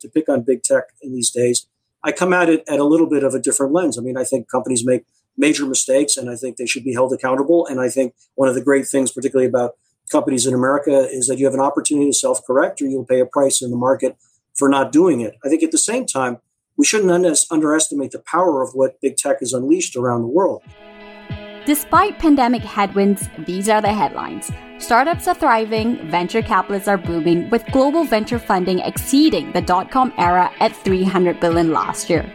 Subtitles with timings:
[0.00, 1.66] to pick on big tech in these days.
[2.04, 3.98] I come at it at a little bit of a different lens.
[3.98, 5.04] I mean, I think companies make
[5.36, 7.66] major mistakes and I think they should be held accountable.
[7.66, 9.76] And I think one of the great things, particularly about
[10.10, 13.20] companies in America, is that you have an opportunity to self correct or you'll pay
[13.20, 14.16] a price in the market
[14.54, 15.36] for not doing it.
[15.44, 16.38] I think at the same time,
[16.76, 17.10] we shouldn't
[17.50, 20.62] underestimate the power of what big tech has unleashed around the world.
[21.66, 24.50] Despite pandemic headwinds, these are the headlines.
[24.78, 30.12] Startups are thriving, venture capitalists are booming, with global venture funding exceeding the dot com
[30.18, 32.32] era at 300 billion last year.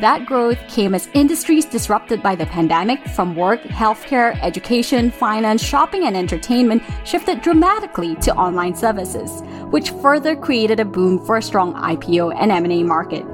[0.00, 6.04] That growth came as industries disrupted by the pandemic from work, healthcare, education, finance, shopping,
[6.04, 11.72] and entertainment shifted dramatically to online services, which further created a boom for a strong
[11.74, 13.24] IPO and M&A market.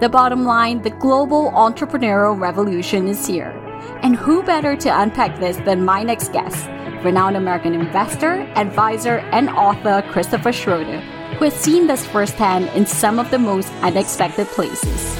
[0.00, 3.50] The bottom line, the global entrepreneurial revolution is here.
[4.02, 6.68] And who better to unpack this than my next guest,
[7.04, 11.00] renowned American investor, advisor, and author Christopher Schroeder,
[11.36, 15.16] who has seen this firsthand in some of the most unexpected places.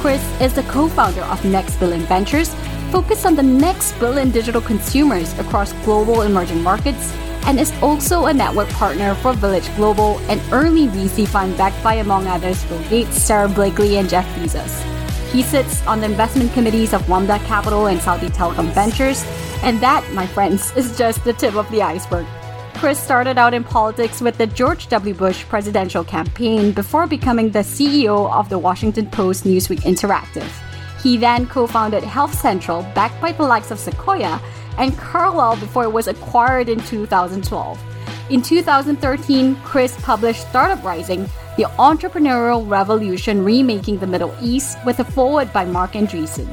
[0.00, 2.54] Chris is the co founder of Next Billion Ventures,
[2.90, 7.12] focused on the next billion digital consumers across global emerging markets,
[7.46, 11.94] and is also a network partner for Village Global, an early VC fund backed by,
[11.94, 14.99] among others, Bill Gates, Sara Blakely, and Jeff Bezos.
[15.32, 19.24] He sits on the investment committees of WAMDA Capital and Saudi Telecom Ventures,
[19.62, 22.26] and that, my friends, is just the tip of the iceberg.
[22.74, 25.14] Chris started out in politics with the George W.
[25.14, 30.50] Bush presidential campaign before becoming the CEO of the Washington Post Newsweek Interactive.
[31.00, 34.42] He then co founded Health Central, backed by the likes of Sequoia,
[34.78, 37.80] and Carlyle before it was acquired in 2012.
[38.30, 41.28] In 2013, Chris published Startup Rising,
[41.60, 46.48] the entrepreneurial revolution remaking the Middle East, with a forward by Marc Andreessen.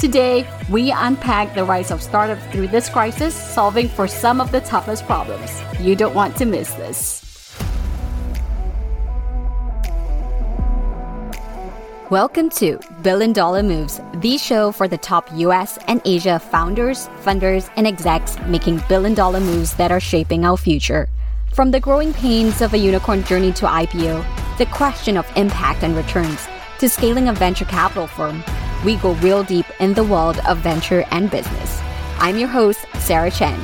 [0.00, 4.60] Today, we unpack the rise of startups through this crisis, solving for some of the
[4.62, 5.62] toughest problems.
[5.78, 7.24] You don't want to miss this.
[12.10, 17.70] Welcome to Billion Dollar Moves, the show for the top US and Asia founders, funders,
[17.76, 21.08] and execs making billion dollar moves that are shaping our future.
[21.58, 25.96] From the growing pains of a unicorn journey to IPO, the question of impact and
[25.96, 26.46] returns,
[26.78, 28.44] to scaling a venture capital firm
[28.84, 31.80] we go real deep in the world of venture and business.
[32.20, 33.58] I'm your host, Sarah Chen.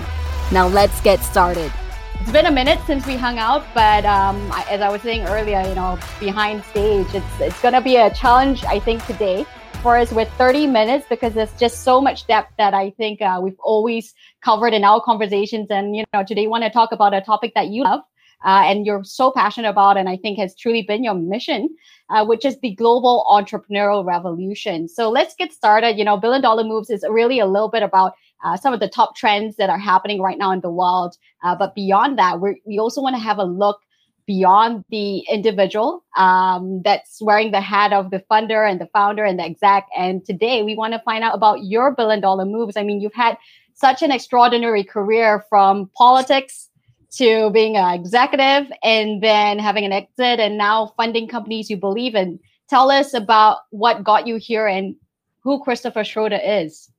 [0.51, 1.71] Now let's get started.
[2.15, 5.63] It's been a minute since we hung out, but um, as I was saying earlier,
[5.63, 9.47] you know, behind stage, it's it's gonna be a challenge, I think, today
[9.85, 13.39] for us with 30 minutes because there's just so much depth that I think uh,
[13.43, 15.67] we've always covered in our conversations.
[15.69, 18.01] And you know, today, want to talk about a topic that you love,
[18.47, 21.69] uh, and you're so passionate about, and I think has truly been your mission,
[22.09, 24.89] uh, which is the global entrepreneurial revolution.
[24.89, 25.99] So let's get started.
[25.99, 28.89] You know, Billion Dollar Moves is really a little bit about uh, some of the
[28.89, 31.15] top trends that are happening right now in the world.
[31.43, 33.81] Uh, but beyond that, we we also want to have a look
[34.27, 39.39] beyond the individual um, that's wearing the hat of the funder and the founder and
[39.39, 39.87] the exec.
[39.97, 42.77] And today we want to find out about your billion dollar moves.
[42.77, 43.37] I mean, you've had
[43.75, 46.71] such an extraordinary career from politics
[47.17, 52.15] to being an executive and then having an exit and now funding companies you believe
[52.15, 52.39] in.
[52.69, 54.97] Tell us about what got you here and
[55.43, 56.91] who Christopher Schroeder is.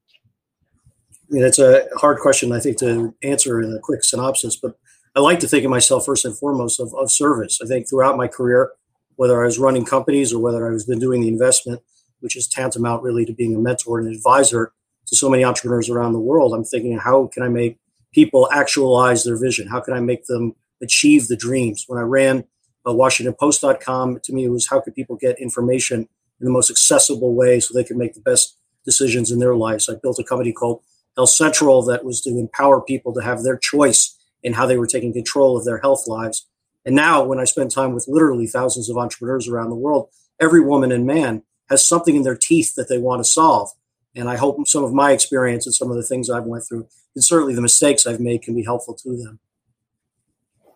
[1.11, 4.77] I mean, it's a hard question, I think, to answer in a quick synopsis, but
[5.15, 7.61] I like to think of myself first and foremost of, of service.
[7.63, 8.71] I think throughout my career,
[9.15, 11.81] whether I was running companies or whether I was been doing the investment,
[12.19, 14.73] which is tantamount really to being a mentor and advisor
[15.07, 17.77] to so many entrepreneurs around the world, I'm thinking, how can I make
[18.11, 19.69] people actualize their vision?
[19.69, 21.85] How can I make them achieve the dreams?
[21.87, 22.43] When I ran
[22.85, 26.09] uh, WashingtonPost.com, to me, it was how could people get information
[26.41, 29.87] in the most accessible way so they could make the best decisions in their lives.
[29.87, 30.81] I built a company called
[31.15, 34.87] Health Central that was to empower people to have their choice in how they were
[34.87, 36.47] taking control of their health lives.
[36.85, 40.61] And now, when I spend time with literally thousands of entrepreneurs around the world, every
[40.61, 43.71] woman and man has something in their teeth that they want to solve.
[44.15, 46.87] And I hope some of my experience and some of the things I've went through,
[47.15, 49.39] and certainly the mistakes I've made, can be helpful to them.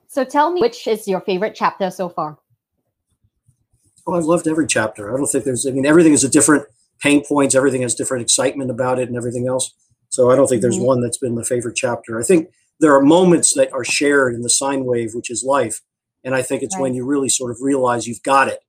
[0.08, 2.40] So tell me, which is your favorite chapter so far?
[4.08, 5.14] Oh, I've loved every chapter.
[5.14, 5.68] I don't think there's.
[5.68, 6.66] I mean, everything is a different
[7.00, 7.54] pain points.
[7.54, 9.72] Everything has different excitement about it, and everything else.
[10.10, 10.86] So I don't think there's mm-hmm.
[10.86, 12.20] one that's been the favorite chapter.
[12.20, 12.50] I think
[12.80, 15.82] there are moments that are shared in the sine wave, which is life,
[16.24, 16.84] and I think it's right.
[16.84, 18.60] when you really sort of realize you've got it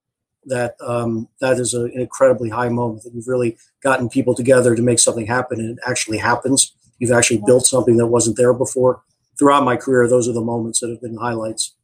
[0.46, 4.74] that um, that is a, an incredibly high moment that you've really gotten people together
[4.74, 8.54] to make something happen and it actually happens you've actually built something that wasn't there
[8.54, 9.02] before
[9.38, 11.74] throughout my career those are the moments that have been highlights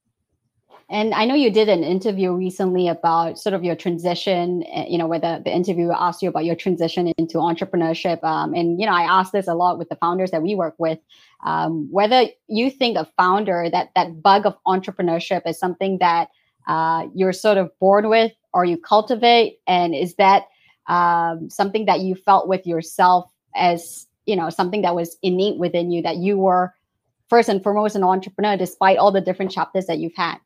[0.89, 4.99] and I know you did an interview recently about sort of your transition, eh, you
[4.99, 8.23] know, where the, the interviewer asked you about your transition into entrepreneurship.
[8.23, 10.77] Um, and, you know, I ask this a lot with the founders that we work
[10.79, 11.01] with,
[11.45, 16.29] um, whether you think a founder, that that bug of entrepreneurship is something that
[16.67, 19.59] uh, you're sort of born with or you cultivate?
[19.67, 20.45] And is that
[20.89, 25.91] um, something that you felt with yourself as you know something that was innate within
[25.91, 26.75] you that you were
[27.29, 30.39] first and foremost an entrepreneur despite all the different chapters that you've had?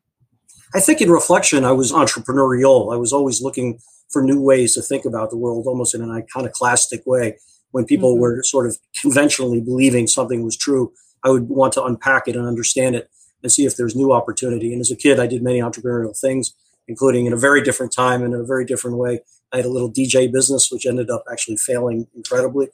[0.73, 2.93] I think in reflection, I was entrepreneurial.
[2.93, 3.79] I was always looking
[4.09, 7.37] for new ways to think about the world, almost in an iconoclastic way.
[7.71, 8.21] When people mm-hmm.
[8.21, 12.47] were sort of conventionally believing something was true, I would want to unpack it and
[12.47, 13.09] understand it
[13.43, 14.71] and see if there's new opportunity.
[14.71, 16.53] And as a kid, I did many entrepreneurial things,
[16.87, 19.21] including in a very different time and in a very different way.
[19.51, 22.69] I had a little DJ business, which ended up actually failing incredibly.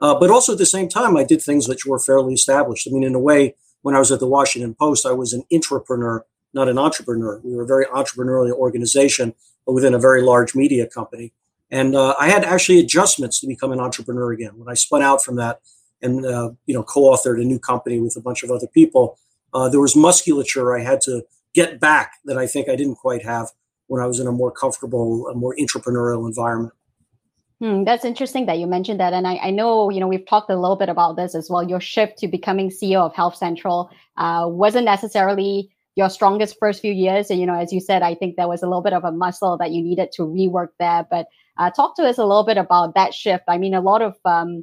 [0.00, 2.86] Uh, but also at the same time, I did things which were fairly established.
[2.86, 5.44] I mean, in a way, when I was at the Washington Post, I was an
[5.52, 6.22] intrapreneur,
[6.52, 7.40] not an entrepreneur.
[7.42, 9.34] We were a very entrepreneurial organization,
[9.64, 11.32] but within a very large media company.
[11.70, 14.52] And uh, I had actually adjustments to become an entrepreneur again.
[14.56, 15.60] When I spun out from that
[16.02, 19.18] and uh, you know co-authored a new company with a bunch of other people,
[19.52, 21.22] uh, there was musculature I had to
[21.54, 23.48] get back that I think I didn't quite have
[23.88, 26.74] when I was in a more comfortable, a more entrepreneurial environment.
[27.60, 30.50] Hmm, that's interesting that you mentioned that, and I, I, know you know we've talked
[30.50, 31.62] a little bit about this as well.
[31.62, 36.92] Your shift to becoming CEO of Health Central uh, wasn't necessarily your strongest first few
[36.92, 39.04] years, and you know, as you said, I think there was a little bit of
[39.04, 41.06] a muscle that you needed to rework there.
[41.10, 41.26] But
[41.58, 43.44] uh, talk to us a little bit about that shift.
[43.48, 44.62] I mean, a lot of um,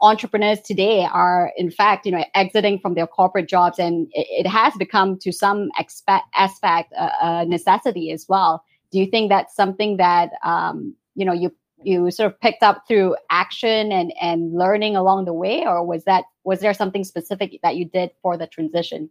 [0.00, 4.46] entrepreneurs today are, in fact, you know, exiting from their corporate jobs, and it, it
[4.48, 8.64] has become to some expe- aspect a, necessity as well.
[8.90, 12.84] Do you think that's something that um, you know you you sort of picked up
[12.88, 17.58] through action and and learning along the way or was that was there something specific
[17.62, 19.08] that you did for the transition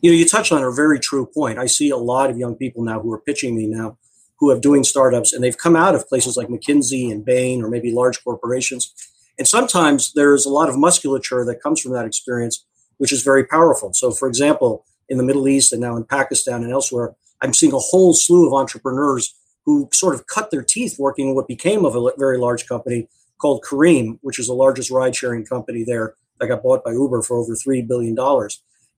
[0.00, 1.58] you know you touched on a very true point.
[1.58, 3.98] I see a lot of young people now who are pitching me now
[4.38, 7.68] who have doing startups and they've come out of places like mckinsey and bain or
[7.68, 8.94] maybe large corporations.
[9.38, 12.64] And sometimes there's a lot of musculature that comes from that experience
[12.96, 13.92] which is very powerful.
[13.92, 17.72] So for example in the middle east and now in pakistan and elsewhere i'm seeing
[17.72, 19.34] a whole slew of entrepreneurs
[19.66, 23.08] who sort of cut their teeth working in what became of a very large company
[23.38, 27.22] called Careem, which is the largest ride sharing company there that got bought by Uber
[27.22, 28.16] for over $3 billion.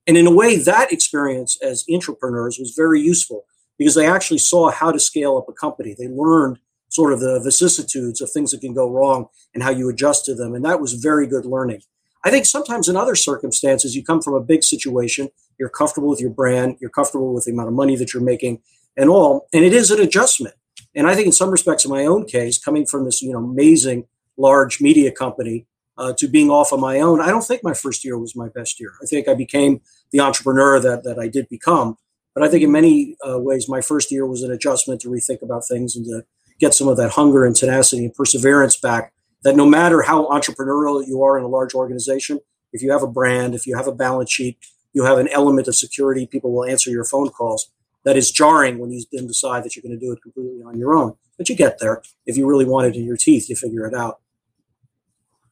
[0.05, 3.45] And in a way, that experience as entrepreneurs was very useful
[3.77, 5.95] because they actually saw how to scale up a company.
[5.97, 6.59] They learned
[6.89, 10.35] sort of the vicissitudes of things that can go wrong and how you adjust to
[10.35, 10.53] them.
[10.53, 11.81] And that was very good learning.
[12.23, 16.21] I think sometimes in other circumstances, you come from a big situation, you're comfortable with
[16.21, 18.61] your brand, you're comfortable with the amount of money that you're making,
[18.95, 19.47] and all.
[19.53, 20.55] And it is an adjustment.
[20.95, 23.39] And I think in some respects, in my own case, coming from this you know
[23.39, 24.05] amazing
[24.37, 25.65] large media company
[25.97, 28.49] uh, to being off on my own, I don't think my first year was my
[28.49, 28.93] best year.
[29.01, 29.81] I think I became
[30.11, 31.97] the entrepreneur that that I did become.
[32.33, 35.43] But I think in many uh, ways, my first year was an adjustment to rethink
[35.43, 36.23] about things and to
[36.59, 39.13] get some of that hunger and tenacity and perseverance back.
[39.43, 42.39] That no matter how entrepreneurial you are in a large organization,
[42.71, 44.57] if you have a brand, if you have a balance sheet,
[44.93, 47.69] you have an element of security, people will answer your phone calls
[48.03, 50.77] that is jarring when you then decide that you're going to do it completely on
[50.77, 51.15] your own.
[51.37, 52.01] But you get there.
[52.25, 54.19] If you really want it in your teeth, you figure it out.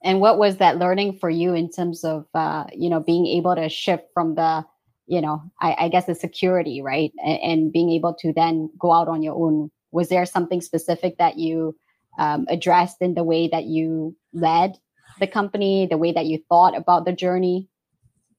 [0.03, 3.55] And what was that learning for you in terms of, uh, you know, being able
[3.55, 4.65] to shift from the,
[5.07, 7.11] you know, I, I guess the security, right?
[7.23, 9.69] And, and, being able to then go out on your own.
[9.91, 11.75] Was there something specific that you
[12.17, 14.77] um, addressed in the way that you led
[15.19, 17.69] the company, the way that you thought about the journey?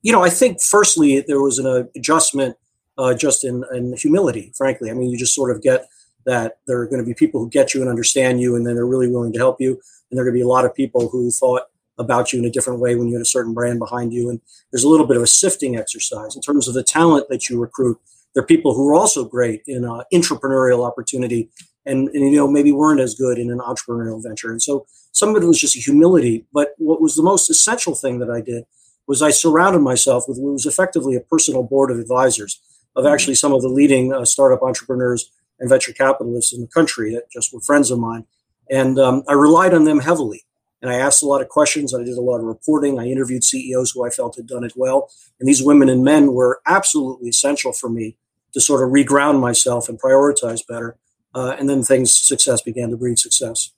[0.02, 2.56] You know, I think firstly, there was an adjustment
[2.98, 4.90] uh, just in, in humility, frankly.
[4.90, 5.86] I mean, you just sort of get
[6.26, 8.74] that there are going to be people who get you and understand you, and then
[8.74, 9.80] they're really willing to help you.
[10.12, 11.62] And there are going to be a lot of people who thought
[11.98, 14.28] about you in a different way when you had a certain brand behind you.
[14.28, 17.48] And there's a little bit of a sifting exercise in terms of the talent that
[17.48, 17.98] you recruit.
[18.34, 21.48] There are people who are also great in an entrepreneurial opportunity
[21.86, 24.50] and, and, you know maybe weren't as good in an entrepreneurial venture.
[24.50, 26.46] And so some of it was just a humility.
[26.52, 28.64] But what was the most essential thing that I did
[29.06, 32.60] was I surrounded myself with what was effectively a personal board of advisors
[32.94, 37.14] of actually some of the leading uh, startup entrepreneurs and venture capitalists in the country
[37.14, 38.26] that just were friends of mine.
[38.72, 40.44] And um, I relied on them heavily.
[40.80, 41.94] And I asked a lot of questions.
[41.94, 42.98] I did a lot of reporting.
[42.98, 45.10] I interviewed CEOs who I felt had done it well.
[45.38, 48.16] And these women and men were absolutely essential for me
[48.54, 50.96] to sort of reground myself and prioritize better.
[51.34, 53.72] Uh, and then things, success began to breed success.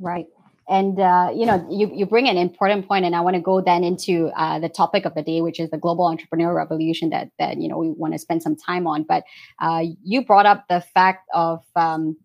[0.00, 0.26] Right.
[0.68, 3.60] And uh, you know, you, you bring an important point, and I want to go
[3.60, 7.30] then into uh, the topic of the day, which is the global entrepreneur revolution that
[7.38, 9.02] that you know we want to spend some time on.
[9.02, 9.24] But
[9.60, 12.16] uh, you brought up the fact of um,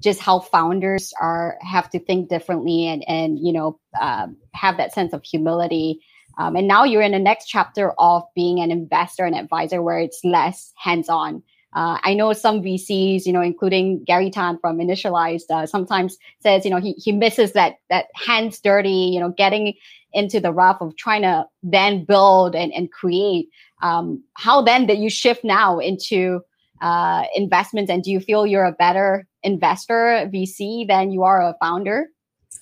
[0.00, 4.92] just how founders are have to think differently and and you know um, have that
[4.92, 6.00] sense of humility.
[6.38, 9.98] Um, and now you're in the next chapter of being an investor and advisor, where
[9.98, 11.42] it's less hands on.
[11.72, 16.64] Uh, I know some VCs, you know, including Garry Tan from Initialized, uh, sometimes says,
[16.64, 19.74] you know, he, he misses that that hands dirty, you know, getting
[20.12, 23.48] into the rough of trying to then build and, and create.
[23.82, 26.40] Um, how then did you shift now into
[26.80, 27.90] uh, investments?
[27.90, 32.06] And do you feel you're a better investor, VC, than you are a founder?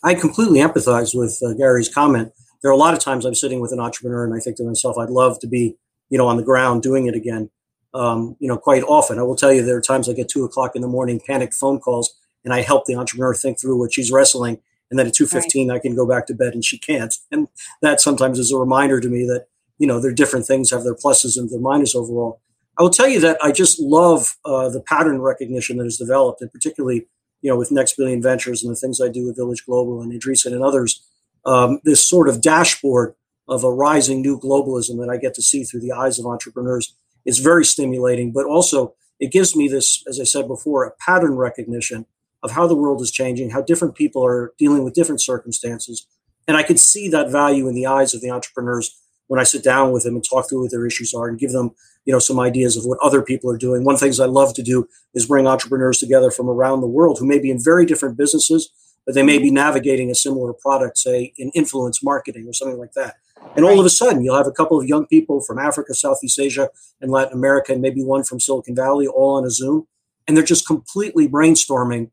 [0.02, 2.32] I completely empathize with uh, Garry's comment.
[2.62, 4.64] There are a lot of times I'm sitting with an entrepreneur and I think to
[4.64, 5.76] myself, I'd love to be,
[6.10, 7.50] you know, on the ground doing it again.
[7.94, 9.18] Um, you know, quite often.
[9.18, 11.54] I will tell you there are times I get two o'clock in the morning, panicked
[11.54, 14.60] phone calls, and I help the entrepreneur think through what she's wrestling.
[14.90, 15.76] And then at two fifteen, right.
[15.76, 17.14] I can go back to bed, and she can't.
[17.32, 17.48] And
[17.80, 19.46] that sometimes is a reminder to me that
[19.78, 22.40] you know, there are different things have their pluses and their minuses overall.
[22.78, 26.40] I will tell you that I just love uh, the pattern recognition that is developed,
[26.40, 27.08] and particularly,
[27.42, 30.12] you know, with Next Billion Ventures and the things I do with Village Global and
[30.12, 31.04] Andreessen and others.
[31.44, 33.14] Um, this sort of dashboard
[33.48, 36.94] of a rising new globalism that I get to see through the eyes of entrepreneurs
[37.24, 41.34] is very stimulating, but also it gives me this, as I said before, a pattern
[41.34, 42.06] recognition
[42.42, 46.06] of how the world is changing, how different people are dealing with different circumstances.
[46.46, 49.62] And I could see that value in the eyes of the entrepreneurs when I sit
[49.62, 51.72] down with them and talk through what their issues are and give them,
[52.08, 53.84] you know, some ideas of what other people are doing.
[53.84, 56.86] One of the things I love to do is bring entrepreneurs together from around the
[56.86, 58.70] world who may be in very different businesses,
[59.04, 62.92] but they may be navigating a similar product, say in influence marketing or something like
[62.94, 63.16] that.
[63.56, 66.40] And all of a sudden, you'll have a couple of young people from Africa, Southeast
[66.40, 66.70] Asia,
[67.02, 69.86] and Latin America, and maybe one from Silicon Valley, all on a Zoom.
[70.26, 72.10] And they're just completely brainstorming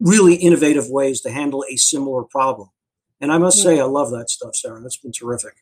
[0.00, 2.70] really innovative ways to handle a similar problem.
[3.20, 4.80] And I must say, I love that stuff, Sarah.
[4.80, 5.54] That's been terrific.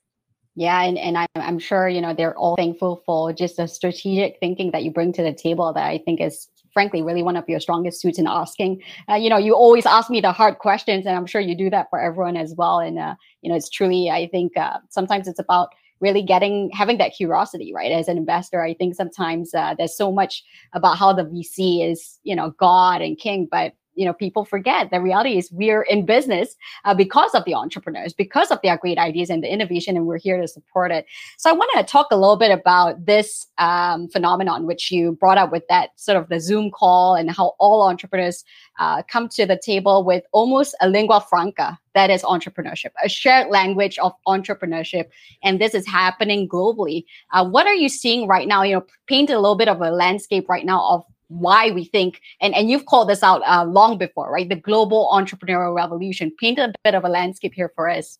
[0.58, 4.72] Yeah, and, and I'm, sure, you know, they're all thankful for just the strategic thinking
[4.72, 7.60] that you bring to the table that I think is frankly really one of your
[7.60, 8.82] strongest suits in asking.
[9.08, 11.70] Uh, you know, you always ask me the hard questions, and I'm sure you do
[11.70, 12.80] that for everyone as well.
[12.80, 15.68] And, uh, you know, it's truly, I think uh, sometimes it's about
[16.00, 20.12] really getting having that curiosity right as an investor i think sometimes uh, there's so
[20.12, 24.44] much about how the vc is you know god and king but you know people
[24.44, 28.78] forget the reality is we're in business uh, because of the entrepreneurs because of their
[28.78, 31.04] great ideas and the innovation and we're here to support it.
[31.36, 35.36] So i want to talk a little bit about this um, phenomenon which you brought
[35.36, 38.44] up with that sort of the zoom call and how all entrepreneurs
[38.78, 43.48] uh, come to the table with almost a lingua franca that is entrepreneurship a shared
[43.50, 45.06] language of entrepreneurship.
[45.42, 47.04] And this is happening globally.
[47.32, 48.62] Uh, what are you seeing right now?
[48.62, 52.20] You know paint a little bit of a landscape right now of why we think
[52.40, 54.48] and, and you've called this out uh, long before right?
[54.48, 58.18] The global entrepreneurial revolution paint a bit of a landscape here for us.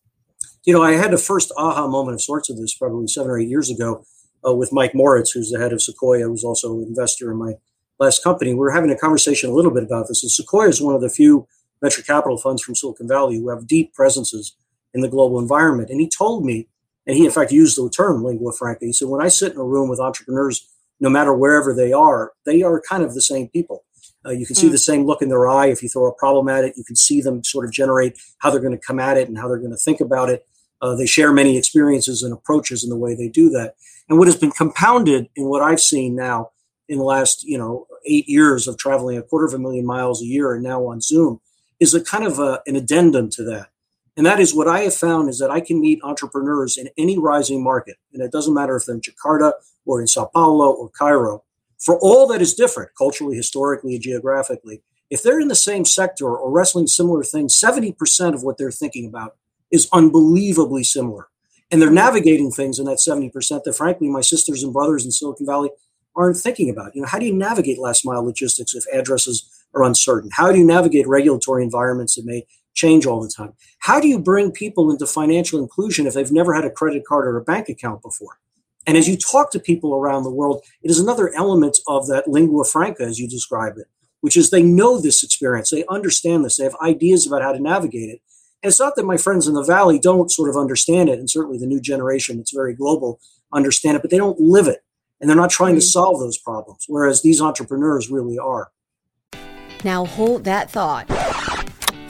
[0.65, 3.39] You know i had the first aha moment of sorts of this probably seven or
[3.39, 4.05] eight years ago
[4.47, 7.55] uh, with mike moritz who's the head of sequoia who's also an investor in my
[7.99, 8.53] last company.
[8.53, 11.01] We were having a conversation a little bit about this and sequoia is one of
[11.01, 11.47] the few
[11.81, 14.57] venture capital funds from silicon valley who have deep presences
[14.95, 15.91] in the global environment.
[15.91, 16.69] And he told me
[17.07, 18.85] and he in fact used the term lingua franca.
[18.85, 20.69] He said when i sit in a room with entrepreneurs
[21.01, 23.85] no matter wherever they are, they are kind of the same people.
[24.27, 24.73] Uh, you can see mm.
[24.73, 25.67] the same look in their eye.
[25.67, 28.51] If you throw a problem at it, you can see them sort of generate how
[28.51, 30.47] they're going to come at it and how they're going to think about it.
[30.81, 33.75] Uh, they share many experiences and approaches in the way they do that.
[34.09, 36.51] And what has been compounded in what I've seen now
[36.89, 40.23] in the last, you know, eight years of traveling a quarter of a million miles
[40.23, 41.41] a year and now on Zoom
[41.79, 43.69] is a kind of a, an addendum to that.
[44.17, 47.19] And that is what I have found is that I can meet entrepreneurs in any
[47.19, 47.97] rising market.
[48.13, 49.53] And it doesn't matter if they're in Jakarta
[49.89, 51.43] or in Sao Paulo or Cairo,
[51.79, 56.27] for all that is different culturally, historically, and geographically, if they're in the same sector
[56.27, 59.37] or wrestling similar things, 70% of what they're thinking about
[59.71, 61.29] is unbelievably similar.
[61.71, 65.47] And they're navigating things in that 70% that, frankly, my sisters and brothers in Silicon
[65.47, 65.71] Valley
[66.17, 66.95] aren't thinking about.
[66.95, 70.31] You know, how do you navigate last mile logistics if addresses are uncertain?
[70.33, 73.53] How do you navigate regulatory environments that may change all the time?
[73.81, 77.27] How do you bring people into financial inclusion if they've never had a credit card
[77.27, 78.39] or a bank account before?
[78.89, 82.27] And as you talk to people around the world, it is another element of that
[82.27, 83.87] lingua franca, as you describe it,
[84.23, 87.61] which is they know this experience, they understand this, they have ideas about how to
[87.61, 88.23] navigate it.
[88.63, 91.29] And it's not that my friends in the Valley don't sort of understand it, and
[91.29, 93.21] certainly the new generation that's very global
[93.53, 94.83] understand it, but they don't live it.
[95.21, 95.89] And they're not trying to mm-hmm.
[95.89, 98.71] solve those problems, whereas these entrepreneurs really are.
[99.85, 101.11] Now hold that thought.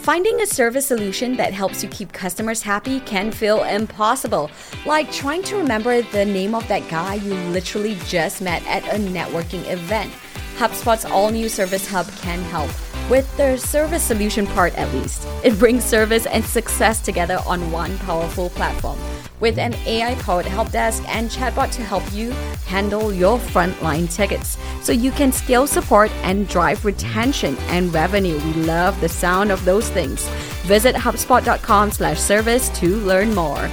[0.08, 4.50] Finding a service solution that helps you keep customers happy can feel impossible,
[4.86, 8.98] like trying to remember the name of that guy you literally just met at a
[8.98, 10.10] networking event.
[10.56, 12.70] HubSpot's all new Service Hub can help,
[13.08, 15.26] with their service solution part at least.
[15.42, 18.98] It brings service and success together on one powerful platform
[19.40, 22.30] with an AI powered help desk and chatbot to help you
[22.66, 28.36] handle your frontline tickets so you can scale support and drive retention and revenue.
[28.38, 30.26] We love the sound of those things.
[30.64, 33.70] Visit HubSpot.com slash service to learn more.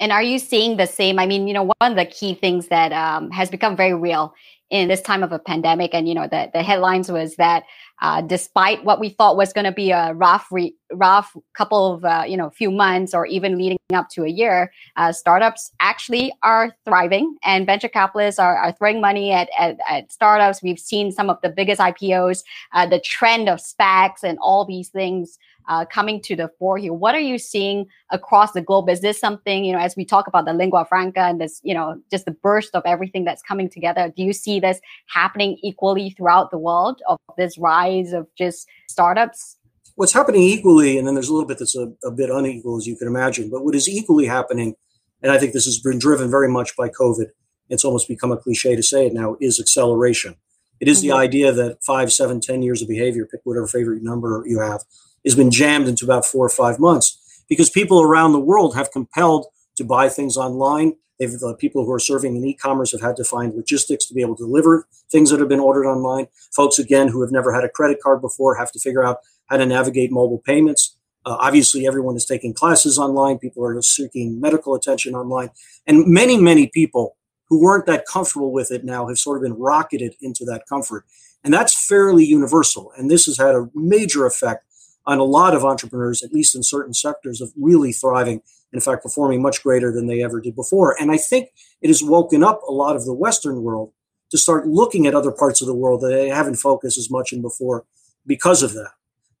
[0.00, 1.18] And are you seeing the same?
[1.18, 4.34] I mean, you know, one of the key things that um, has become very real
[4.70, 7.64] in this time of a pandemic, and you know, the, the headlines was that
[8.02, 12.04] uh, despite what we thought was going to be a rough, re- rough couple of
[12.04, 16.32] uh, you know few months or even leading up to a year, uh, startups actually
[16.42, 20.62] are thriving, and venture capitalists are, are throwing money at, at, at startups.
[20.62, 22.42] We've seen some of the biggest IPOs,
[22.74, 25.38] uh, the trend of SPACs, and all these things
[25.68, 26.92] uh, coming to the fore here.
[26.92, 28.88] What are you seeing across the globe?
[28.88, 31.74] Is this something, you know, as we talk about the lingua franca and this, you
[31.74, 36.10] know, just the burst of everything that's coming together, do you see this happening equally
[36.10, 39.56] throughout the world of this rise of just startups?
[39.94, 42.86] What's happening equally, and then there's a little bit that's a, a bit unequal, as
[42.86, 44.74] you can imagine, but what is equally happening,
[45.22, 47.26] and I think this has been driven very much by COVID,
[47.68, 50.36] it's almost become a cliche to say it now, is acceleration.
[50.80, 51.08] It is mm-hmm.
[51.08, 54.84] the idea that five, seven, ten years of behavior, pick whatever favorite number you have,
[55.24, 58.90] has been jammed into about four or five months because people around the world have
[58.90, 59.46] compelled
[59.76, 60.94] to buy things online.
[61.18, 64.20] They've, uh, people who are serving in e-commerce have had to find logistics to be
[64.20, 66.28] able to deliver things that have been ordered online.
[66.54, 69.56] Folks, again, who have never had a credit card before have to figure out how
[69.56, 70.96] to navigate mobile payments.
[71.26, 73.38] Uh, obviously, everyone is taking classes online.
[73.38, 75.50] People are seeking medical attention online.
[75.86, 77.16] And many, many people
[77.48, 81.04] who weren't that comfortable with it now have sort of been rocketed into that comfort.
[81.42, 82.92] And that's fairly universal.
[82.96, 84.64] And this has had a major effect
[85.08, 88.42] on a lot of entrepreneurs, at least in certain sectors, of really thriving,
[88.74, 90.94] in fact, performing much greater than they ever did before.
[91.00, 91.48] And I think
[91.80, 93.90] it has woken up a lot of the Western world
[94.30, 97.32] to start looking at other parts of the world that they haven't focused as much
[97.32, 97.86] in before
[98.26, 98.90] because of that.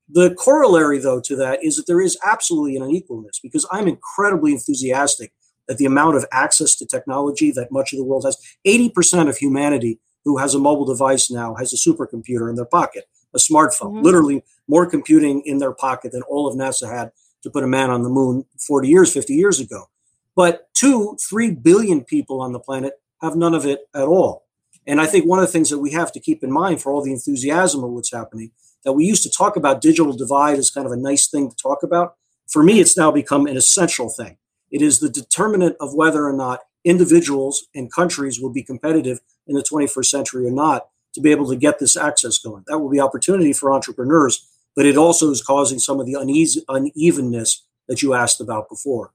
[0.08, 4.52] The corollary, though, to that is that there is absolutely an unequalness because I'm incredibly
[4.52, 5.34] enthusiastic
[5.68, 8.38] at the amount of access to technology that much of the world has.
[8.66, 13.04] 80% of humanity who has a mobile device now has a supercomputer in their pocket
[13.34, 14.02] a smartphone, mm-hmm.
[14.02, 17.90] literally more computing in their pocket than all of NASA had to put a man
[17.90, 19.88] on the moon 40 years, 50 years ago.
[20.34, 24.44] But two, three billion people on the planet have none of it at all.
[24.86, 26.92] And I think one of the things that we have to keep in mind for
[26.92, 28.52] all the enthusiasm of what's happening,
[28.84, 31.56] that we used to talk about digital divide as kind of a nice thing to
[31.56, 32.14] talk about.
[32.48, 34.38] For me, it's now become an essential thing.
[34.70, 39.54] It is the determinant of whether or not individuals and countries will be competitive in
[39.54, 42.62] the 21st century or not to be able to get this access going.
[42.68, 44.46] That will be opportunity for entrepreneurs,
[44.76, 49.12] but it also is causing some of the unease, unevenness that you asked about before.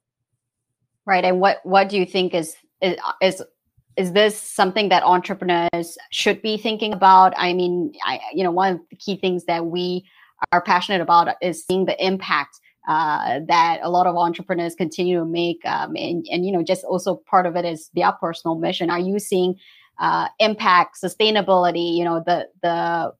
[1.05, 1.23] Right.
[1.23, 3.41] And what what do you think is is is
[3.95, 7.33] is this something that entrepreneurs should be thinking about?
[7.37, 10.05] I mean, I you know, one of the key things that we
[10.51, 15.25] are passionate about is seeing the impact uh, that a lot of entrepreneurs continue to
[15.25, 18.89] make, um, and and you know, just also part of it is their personal mission.
[18.89, 19.55] Are you seeing
[19.99, 23.13] uh, impact, sustainability, you know, the the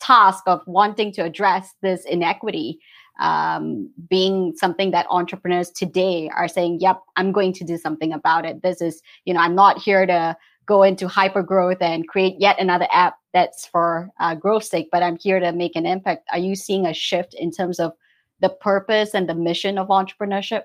[0.00, 2.80] task of wanting to address this inequity
[3.20, 8.46] um, being something that entrepreneurs today are saying, yep, I'm going to do something about
[8.46, 8.62] it.
[8.62, 12.58] This is, you know, I'm not here to go into hyper growth and create yet
[12.58, 16.26] another app that's for uh, growth sake, but I'm here to make an impact.
[16.32, 17.92] Are you seeing a shift in terms of
[18.40, 20.62] the purpose and the mission of entrepreneurship?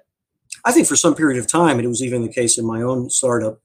[0.64, 3.10] I think for some period of time, it was even the case in my own
[3.10, 3.60] startup.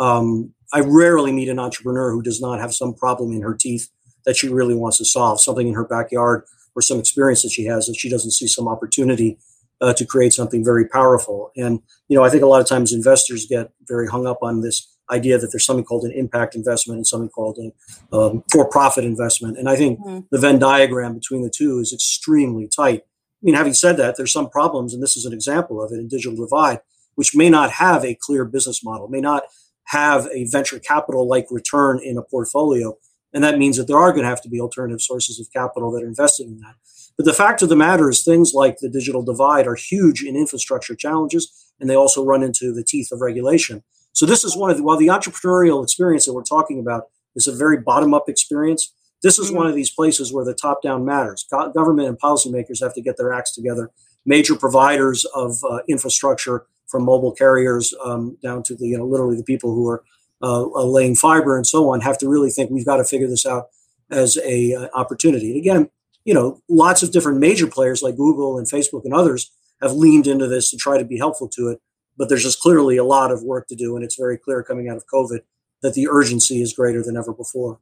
[0.00, 3.88] Um, I rarely meet an entrepreneur who does not have some problem in her teeth
[4.24, 7.66] that she really wants to solve, something in her backyard or some experience that she
[7.66, 9.38] has that she doesn't see some opportunity
[9.80, 11.52] uh, to create something very powerful.
[11.56, 14.62] And you know, I think a lot of times investors get very hung up on
[14.62, 19.04] this idea that there's something called an impact investment and something called a um, for-profit
[19.04, 19.58] investment.
[19.58, 20.20] And I think mm-hmm.
[20.30, 23.00] the Venn diagram between the two is extremely tight.
[23.00, 25.98] I mean, having said that, there's some problems, and this is an example of it
[25.98, 26.80] in digital divide,
[27.16, 29.44] which may not have a clear business model, may not
[29.90, 32.96] have a venture capital like return in a portfolio.
[33.32, 35.90] And that means that there are going to have to be alternative sources of capital
[35.92, 36.76] that are invested in that.
[37.16, 40.36] But the fact of the matter is, things like the digital divide are huge in
[40.36, 43.82] infrastructure challenges, and they also run into the teeth of regulation.
[44.12, 47.04] So, this is one of the, while the entrepreneurial experience that we're talking about
[47.36, 50.82] is a very bottom up experience, this is one of these places where the top
[50.82, 51.44] down matters.
[51.50, 53.90] Go- government and policymakers have to get their acts together.
[54.24, 59.36] Major providers of uh, infrastructure from mobile carriers um, down to the you know literally
[59.36, 60.02] the people who are
[60.42, 63.28] uh, uh, laying fiber and so on have to really think we've got to figure
[63.28, 63.66] this out
[64.10, 65.50] as a uh, opportunity.
[65.50, 65.90] And again,
[66.24, 69.50] you know, lots of different major players like Google and Facebook and others
[69.80, 71.80] have leaned into this to try to be helpful to it.
[72.16, 74.88] But there's just clearly a lot of work to do, and it's very clear coming
[74.88, 75.40] out of COVID
[75.82, 77.78] that the urgency is greater than ever before.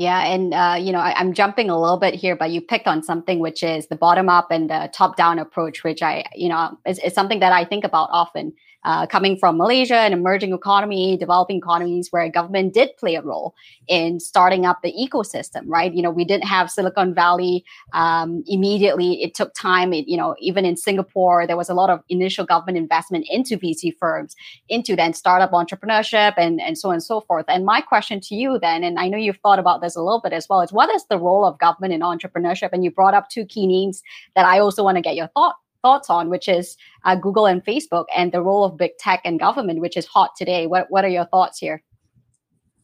[0.00, 2.86] Yeah, and uh, you know, I, am jumping a little bit here, but you picked
[2.86, 6.48] on something which is the bottom up and the top down approach, which I, you
[6.48, 8.54] know, is, is something that I think about often.
[8.84, 13.54] uh, coming from Malaysia, an emerging economy, developing economies where government did play a role
[13.88, 15.92] in starting up the ecosystem, right?
[15.92, 19.22] You know, we didn't have Silicon Valley um, immediately.
[19.22, 19.92] It took time.
[19.92, 23.58] It, you know, even in Singapore, there was a lot of initial government investment into
[23.58, 24.34] VC firms,
[24.68, 27.44] into then startup entrepreneurship and, and so on and so forth.
[27.48, 30.20] And my question to you then, and I know you've thought about this a little
[30.20, 32.70] bit as well, is what is the role of government in entrepreneurship?
[32.72, 34.02] And you brought up two key names
[34.36, 37.64] that I also want to get your thought thoughts on, which is uh, Google and
[37.64, 40.66] Facebook, and the role of big tech and government, which is hot today.
[40.66, 41.82] What What are your thoughts here?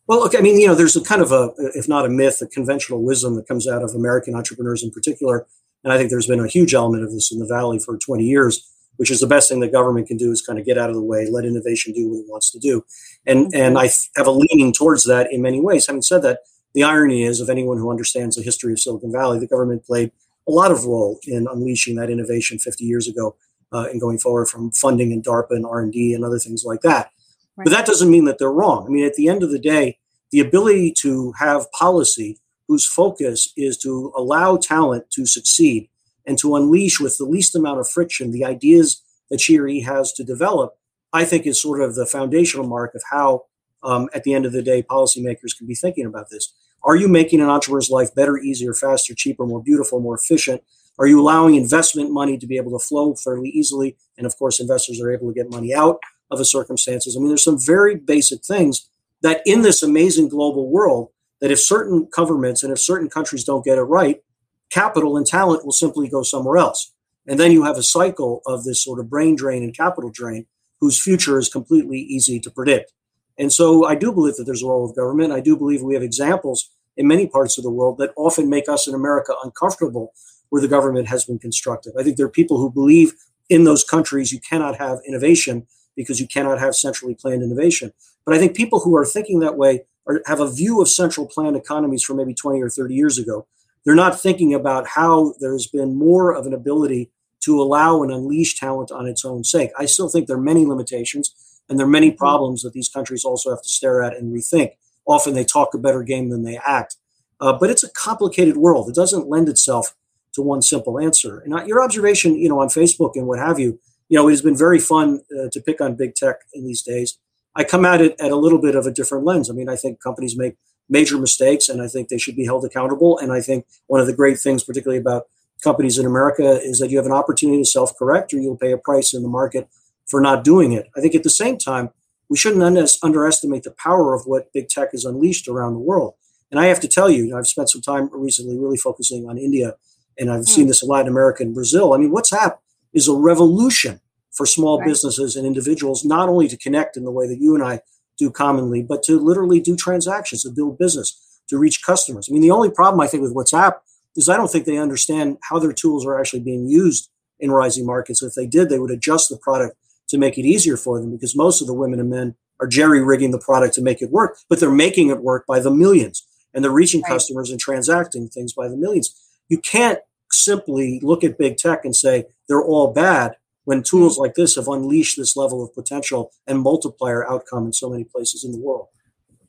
[0.07, 2.41] Well, look, I mean, you know, there's a kind of a, if not a myth,
[2.41, 5.47] a conventional wisdom that comes out of American entrepreneurs in particular,
[5.83, 8.25] and I think there's been a huge element of this in the Valley for 20
[8.25, 8.65] years,
[8.97, 10.97] which is the best thing the government can do is kind of get out of
[10.97, 12.85] the way, let innovation do what it wants to do,
[13.27, 13.61] and mm-hmm.
[13.61, 15.87] and I have a leaning towards that in many ways.
[15.87, 16.41] Having said that,
[16.77, 20.13] the irony is, of anyone who understands the history of Silicon Valley, the government played
[20.47, 23.35] a lot of role in unleashing that innovation 50 years ago
[23.73, 27.11] uh, and going forward from funding and DARPA and R&D and other things like that.
[27.57, 27.65] Right.
[27.65, 28.85] But that doesn't mean that they're wrong.
[28.87, 29.97] I mean, at the end of the day,
[30.33, 35.89] the ability to have policy whose focus is to allow talent to succeed
[36.27, 39.81] and to unleash with the least amount of friction the ideas that she or he
[39.81, 40.75] has to develop,
[41.11, 43.45] I think is sort of the foundational mark of how,
[43.83, 46.53] um, at the end of the day, policymakers can be thinking about this.
[46.83, 50.63] Are you making an entrepreneur's life better, easier, faster, cheaper, more beautiful, more efficient?
[50.99, 53.97] Are you allowing investment money to be able to flow fairly easily?
[54.17, 55.99] And of course, investors are able to get money out
[56.31, 57.17] of the circumstances.
[57.17, 58.89] I mean, there's some very basic things
[59.23, 61.11] that in this amazing global world,
[61.41, 64.23] that if certain governments and if certain countries don't get it right,
[64.71, 66.93] capital and talent will simply go somewhere else.
[67.27, 70.47] And then you have a cycle of this sort of brain drain and capital drain
[70.81, 72.93] whose future is completely easy to predict.
[73.39, 75.33] And so I do believe that there's a role of government.
[75.33, 78.69] I do believe we have examples in many parts of the world that often make
[78.69, 80.15] us in America uncomfortable
[80.49, 81.93] where the government has been constructive.
[81.99, 83.13] I think there are people who believe
[83.49, 87.93] in those countries you cannot have innovation because you cannot have centrally planned innovation.
[88.25, 91.27] But I think people who are thinking that way are, have a view of central
[91.27, 93.47] planned economies from maybe 20 or 30 years ago.
[93.85, 98.59] They're not thinking about how there's been more of an ability to allow and unleash
[98.59, 99.71] talent on its own sake.
[99.79, 101.33] I still think there are many limitations
[101.69, 102.19] and there are many mm-hmm.
[102.19, 104.73] problems that these countries also have to stare at and rethink
[105.07, 106.97] often they talk a better game than they act.
[107.41, 108.89] Uh, but it's a complicated world.
[108.89, 109.95] It doesn't lend itself
[110.33, 111.39] to one simple answer.
[111.41, 114.33] And uh, your observation, you know, on Facebook and what have you, you know, it
[114.33, 117.19] has been very fun uh, to pick on big tech in these days.
[117.55, 119.49] I come at it at a little bit of a different lens.
[119.49, 120.57] I mean, I think companies make
[120.89, 123.19] major mistakes, and I think they should be held accountable.
[123.19, 125.25] And I think one of the great things, particularly about
[125.63, 128.79] companies in America, is that you have an opportunity to self-correct, or you'll pay a
[128.79, 129.69] price in the market
[130.07, 130.89] for not doing it.
[130.97, 131.91] I think at the same time,
[132.29, 136.15] we shouldn't un- underestimate the power of what big tech has unleashed around the world.
[136.51, 139.75] And I have to tell you, I've spent some time recently really focusing on India,
[140.19, 140.49] and I've mm.
[140.49, 141.93] seen this in Latin America and Brazil.
[141.93, 142.59] I mean, WhatsApp
[142.93, 144.01] is a revolution
[144.33, 144.89] for small right.
[144.89, 147.81] businesses and individuals, not only to connect in the way that you and I
[148.19, 152.29] do commonly, but to literally do transactions, to build business, to reach customers.
[152.29, 153.75] I mean, the only problem I think with WhatsApp
[154.15, 157.85] is I don't think they understand how their tools are actually being used in rising
[157.85, 158.23] markets.
[158.23, 159.77] If they did, they would adjust the product
[160.09, 163.03] to make it easier for them because most of the women and men are jerry
[163.03, 166.27] rigging the product to make it work, but they're making it work by the millions
[166.55, 167.13] and they're reaching right.
[167.13, 169.15] customers and transacting things by the millions.
[169.49, 169.99] You can't
[170.31, 174.23] simply look at big tech and say they're all bad when tools mm.
[174.23, 178.45] like this have unleashed this level of potential and multiplier outcome in so many places
[178.45, 178.87] in the world.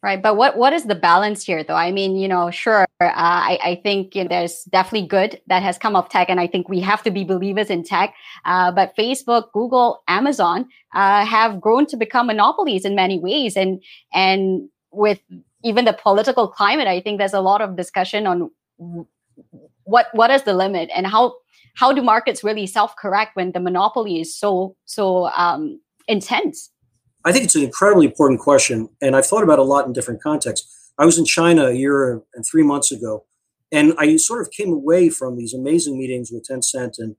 [0.07, 1.75] Right, but what what is the balance here, though?
[1.75, 5.61] I mean, you know, sure, uh, I I think you know, there's definitely good that
[5.63, 8.15] has come of tech, and I think we have to be believers in tech.
[8.45, 13.83] Uh, but Facebook, Google, Amazon uh, have grown to become monopolies in many ways, and
[14.13, 15.19] and with
[15.65, 18.49] even the political climate, I think there's a lot of discussion on
[19.83, 21.35] what what is the limit and how
[21.75, 26.69] how do markets really self correct when the monopoly is so so um, intense.
[27.25, 30.21] I think it's an incredibly important question, and I've thought about a lot in different
[30.21, 30.91] contexts.
[30.97, 33.25] I was in China a year and three months ago,
[33.71, 37.15] and I sort of came away from these amazing meetings with Tencent and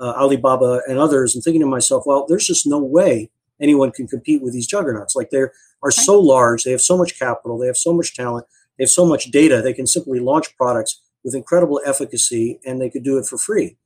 [0.00, 4.08] uh, Alibaba and others, and thinking to myself, well, there's just no way anyone can
[4.08, 5.14] compete with these juggernauts.
[5.14, 5.44] Like they
[5.82, 8.90] are so large, they have so much capital, they have so much talent, they have
[8.90, 13.16] so much data, they can simply launch products with incredible efficacy, and they could do
[13.18, 13.76] it for free.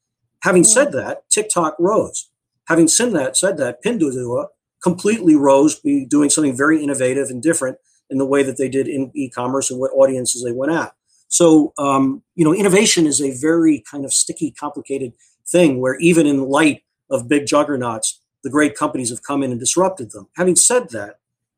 [0.41, 2.31] Having said that, TikTok rose.
[2.69, 4.47] Having said that, said that Pinduoduo
[4.87, 7.77] completely rose, be doing something very innovative and different
[8.09, 10.93] in the way that they did in e-commerce and what audiences they went at.
[11.27, 15.13] So, um, you know, innovation is a very kind of sticky, complicated
[15.45, 19.59] thing where even in light of big juggernauts, the great companies have come in and
[19.59, 20.29] disrupted them.
[20.37, 21.17] Having said that,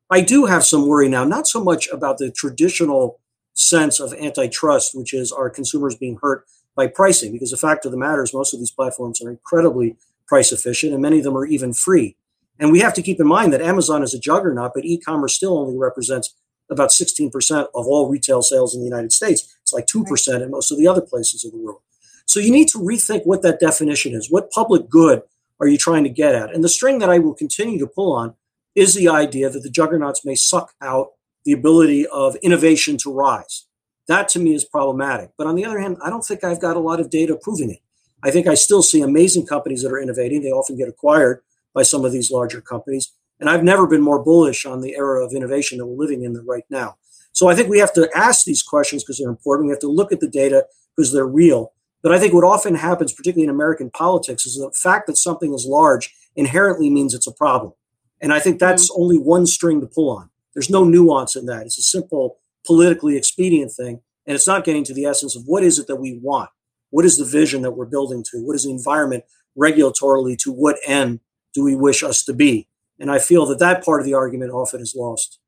[0.09, 3.19] I do have some worry now, not so much about the traditional
[3.53, 7.91] sense of antitrust, which is our consumers being hurt by pricing, because the fact of
[7.91, 11.37] the matter is most of these platforms are incredibly price efficient and many of them
[11.37, 12.15] are even free.
[12.59, 15.57] And we have to keep in mind that Amazon is a juggernaut, but e-commerce still
[15.57, 16.35] only represents
[16.69, 17.31] about 16%
[17.73, 19.55] of all retail sales in the United States.
[19.61, 21.81] It's like 2% in most of the other places of the world.
[22.25, 24.29] So you need to rethink what that definition is.
[24.29, 25.23] What public good
[25.59, 26.53] are you trying to get at?
[26.53, 28.35] And the string that I will continue to pull on
[28.75, 33.65] is the idea that the juggernauts may suck out the ability of innovation to rise.
[34.07, 35.31] That to me is problematic.
[35.37, 37.71] But on the other hand, I don't think I've got a lot of data proving
[37.71, 37.79] it.
[38.21, 40.41] I think I still see amazing companies that are innovating.
[40.41, 41.41] They often get acquired
[41.73, 43.13] by some of these larger companies.
[43.39, 46.33] And I've never been more bullish on the era of innovation that we're living in
[46.45, 46.97] right now.
[47.31, 49.67] So I think we have to ask these questions because they're important.
[49.67, 51.73] We have to look at the data because they're real.
[52.01, 55.53] But I think what often happens, particularly in American politics, is the fact that something
[55.53, 57.73] is large inherently means it's a problem.
[58.21, 59.01] And I think that's mm-hmm.
[59.01, 60.29] only one string to pull on.
[60.53, 61.65] There's no nuance in that.
[61.65, 64.01] It's a simple politically expedient thing.
[64.25, 66.49] And it's not getting to the essence of what is it that we want?
[66.91, 68.39] What is the vision that we're building to?
[68.43, 69.23] What is the environment
[69.57, 71.19] regulatorily to what end
[71.53, 72.67] do we wish us to be?
[72.99, 75.39] And I feel that that part of the argument often is lost.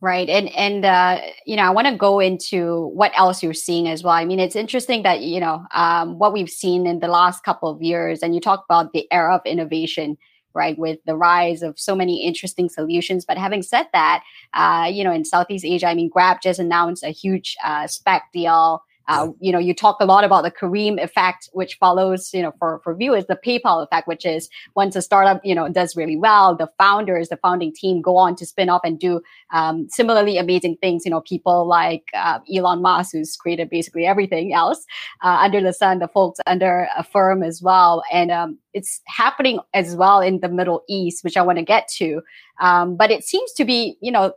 [0.00, 0.28] Right.
[0.28, 4.02] And, and, uh, you know, I want to go into what else you're seeing as
[4.02, 4.12] well.
[4.12, 7.70] I mean, it's interesting that, you know, um, what we've seen in the last couple
[7.70, 10.18] of years, and you talk about the era of innovation,
[10.54, 13.24] right, with the rise of so many interesting solutions.
[13.24, 17.02] But having said that, uh, you know, in Southeast Asia, I mean, Grab just announced
[17.02, 21.02] a huge uh, SPAC deal uh, you know, you talk a lot about the Careem
[21.02, 25.02] effect, which follows, you know, for, for viewers, the PayPal effect, which is once a
[25.02, 28.68] startup, you know, does really well, the founders, the founding team go on to spin
[28.68, 29.20] off and do
[29.52, 31.04] um, similarly amazing things.
[31.04, 34.84] You know, people like uh, Elon Musk, who's created basically everything else
[35.22, 38.02] uh, under the sun, the folks under a firm as well.
[38.10, 41.88] And um, it's happening as well in the Middle East, which I want to get
[41.96, 42.22] to.
[42.60, 44.32] Um, but it seems to be, you know,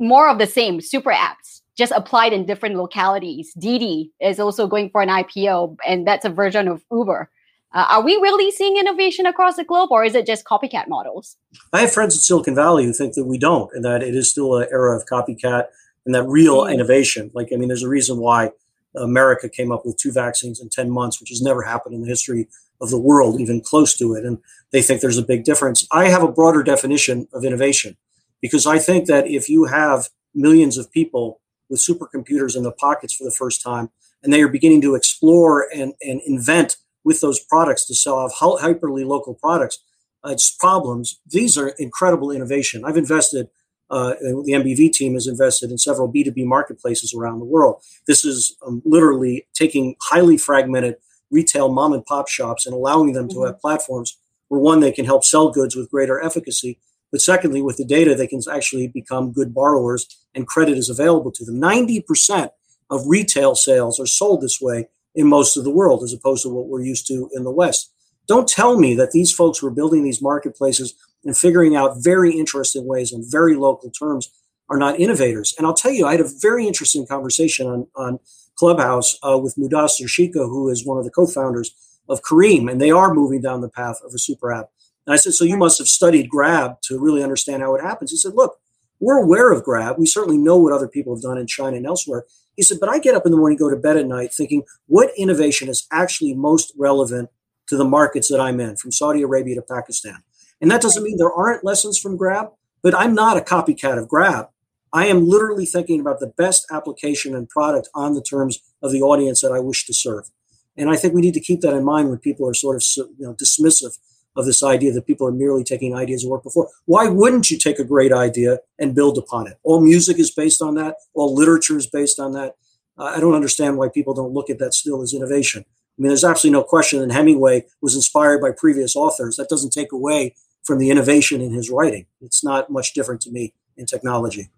[0.00, 3.52] more of the same super apps just applied in different localities.
[3.54, 7.30] Didi is also going for an IPO, and that's a version of Uber.
[7.72, 11.38] Uh, are we really seeing innovation across the globe, or is it just copycat models?
[11.72, 14.30] I have friends in Silicon Valley who think that we don't, and that it is
[14.30, 15.68] still an era of copycat
[16.04, 16.74] and that real mm-hmm.
[16.74, 17.30] innovation.
[17.32, 18.50] Like, I mean, there's a reason why
[18.94, 22.08] America came up with two vaccines in 10 months, which has never happened in the
[22.08, 22.46] history
[22.82, 24.26] of the world, even close to it.
[24.26, 24.38] And
[24.72, 25.86] they think there's a big difference.
[25.92, 27.96] I have a broader definition of innovation
[28.42, 31.40] because I think that if you have millions of people
[31.70, 33.90] with supercomputers in the pockets for the first time,
[34.22, 38.34] and they are beginning to explore and, and invent with those products to sell off
[38.38, 39.82] hyperly local products.
[40.24, 41.20] Uh, it's problems.
[41.26, 42.84] These are incredible innovation.
[42.84, 43.48] I've invested.
[43.88, 47.82] Uh, the NBV team has invested in several B2B marketplaces around the world.
[48.06, 50.94] This is um, literally taking highly fragmented
[51.30, 53.40] retail mom and pop shops and allowing them mm-hmm.
[53.40, 54.16] to have platforms
[54.50, 56.78] where one, they can help sell goods with greater efficacy,
[57.12, 61.32] but secondly, with the data, they can actually become good borrowers and credit is available
[61.32, 61.60] to them.
[61.60, 62.50] 90%
[62.90, 66.48] of retail sales are sold this way in most of the world, as opposed to
[66.48, 67.92] what we're used to in the West.
[68.28, 70.94] Don't tell me that these folks were building these marketplaces
[71.24, 74.30] and figuring out very interesting ways on very local terms
[74.68, 75.54] are not innovators.
[75.58, 78.20] And I'll tell you, I had a very interesting conversation on, on
[78.54, 81.74] Clubhouse uh, with Mudassir Sheikha, who is one of the co-founders
[82.08, 84.70] of Careem, and they are moving down the path of a super app.
[85.10, 88.12] And I said, So you must have studied Grab to really understand how it happens.
[88.12, 88.60] He said, Look,
[89.00, 89.96] we're aware of Grab.
[89.98, 92.26] We certainly know what other people have done in China and elsewhere.
[92.54, 94.62] He said, But I get up in the morning, go to bed at night thinking,
[94.86, 97.28] what innovation is actually most relevant
[97.66, 100.22] to the markets that I'm in, from Saudi Arabia to Pakistan?
[100.60, 104.06] And that doesn't mean there aren't lessons from Grab, but I'm not a copycat of
[104.06, 104.50] Grab.
[104.92, 109.02] I am literally thinking about the best application and product on the terms of the
[109.02, 110.30] audience that I wish to serve.
[110.76, 112.84] And I think we need to keep that in mind when people are sort of
[112.96, 113.98] you know, dismissive
[114.36, 116.68] of this idea that people are merely taking ideas that worked before.
[116.86, 119.58] Why wouldn't you take a great idea and build upon it?
[119.62, 120.96] All music is based on that.
[121.14, 122.54] All literature is based on that.
[122.96, 125.64] Uh, I don't understand why people don't look at that still as innovation.
[125.66, 129.36] I mean, there's absolutely no question that Hemingway was inspired by previous authors.
[129.36, 132.06] That doesn't take away from the innovation in his writing.
[132.20, 134.50] It's not much different to me in technology.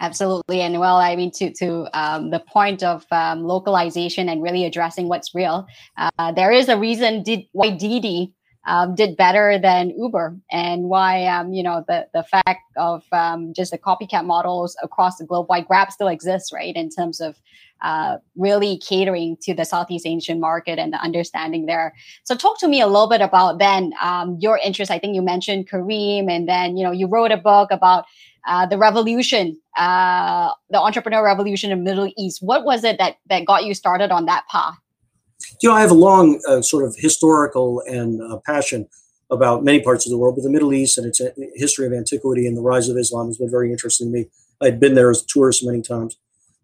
[0.00, 4.64] Absolutely, and well, I mean, to to um, the point of um, localization and really
[4.64, 8.32] addressing what's real, uh, there is a reason did why Didi
[8.68, 13.54] um, did better than Uber, and why um, you know the the fact of um,
[13.54, 16.76] just the copycat models across the globe, why Grab still exists, right?
[16.76, 17.40] In terms of
[17.80, 21.94] uh, really catering to the Southeast Asian market and the understanding there.
[22.24, 24.90] So, talk to me a little bit about then um, your interest.
[24.90, 28.04] I think you mentioned Careem, and then you know you wrote a book about
[28.46, 32.42] uh, the revolution, uh, the entrepreneur revolution in the Middle East.
[32.42, 34.76] What was it that that got you started on that path?
[35.60, 38.88] You know, I have a long uh, sort of historical and uh, passion
[39.30, 41.92] about many parts of the world, but the Middle East and its uh, history of
[41.92, 44.26] antiquity and the rise of Islam has been very interesting to me.
[44.60, 46.16] I'd been there as a tourist many times.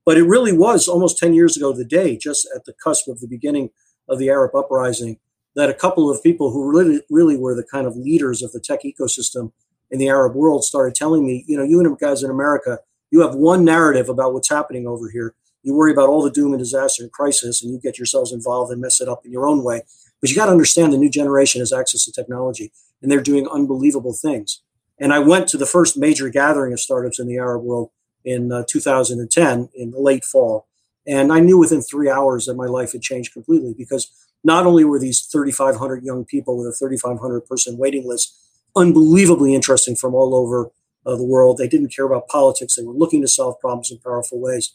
[0.05, 3.21] But it really was almost 10 years ago the day, just at the cusp of
[3.21, 3.71] the beginning
[4.09, 5.19] of the Arab uprising,
[5.55, 8.61] that a couple of people who really, really were the kind of leaders of the
[8.61, 9.53] tech ecosystem
[9.91, 13.21] in the Arab world started telling me, you know, you and guys in America, you
[13.21, 15.35] have one narrative about what's happening over here.
[15.65, 18.71] You worry about all the doom and disaster and crisis, and you get yourselves involved
[18.71, 19.83] and mess it up in your own way.
[20.21, 22.71] But you got to understand the new generation has access to technology,
[23.03, 24.61] and they're doing unbelievable things.
[24.99, 27.91] And I went to the first major gathering of startups in the Arab world
[28.25, 30.67] in uh, 2010 in the late fall.
[31.07, 34.11] And I knew within three hours that my life had changed completely because
[34.43, 38.35] not only were these 3,500 young people with a 3,500 person waiting list
[38.77, 40.71] unbelievably interesting from all over
[41.07, 42.77] uh, the world, they didn't care about politics.
[42.77, 44.73] They were looking to solve problems in powerful ways.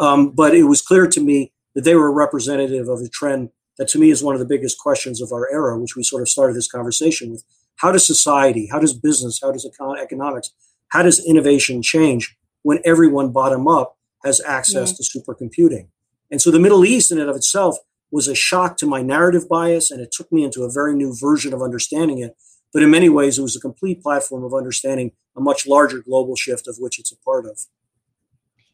[0.00, 3.88] Um, but it was clear to me that they were representative of the trend that
[3.88, 6.28] to me is one of the biggest questions of our era, which we sort of
[6.28, 7.44] started this conversation with.
[7.76, 10.50] How does society, how does business, how does econ- economics,
[10.88, 14.96] how does innovation change when everyone bottom up has access yeah.
[14.96, 15.88] to supercomputing?
[16.30, 17.78] And so the Middle East in and of itself
[18.10, 21.14] was a shock to my narrative bias, and it took me into a very new
[21.18, 22.36] version of understanding it.
[22.72, 26.36] But in many ways, it was a complete platform of understanding a much larger global
[26.36, 27.60] shift of which it's a part of.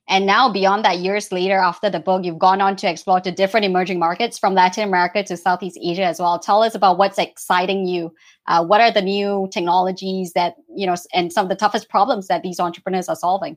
[0.08, 3.32] And now, beyond that, years later, after the book, you've gone on to explore to
[3.32, 6.38] different emerging markets from Latin America to Southeast Asia as well.
[6.38, 8.14] Tell us about what's exciting you.
[8.46, 12.28] Uh, what are the new technologies that, you know, and some of the toughest problems
[12.28, 13.56] that these entrepreneurs are solving?